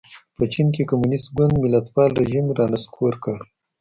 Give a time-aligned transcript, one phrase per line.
[0.37, 3.37] په چین کې کمونېست ګوند ملتپال رژیم را نسکور کړ.